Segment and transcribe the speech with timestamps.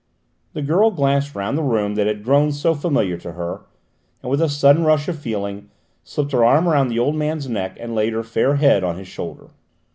[0.53, 3.67] The girl glanced round the room that had grown so familiar to her,
[4.23, 5.69] and with a sudden rush of feeling
[6.03, 9.07] slipped her arm around the old man's neck and laid her fair head on his
[9.07, 9.51] shoulder.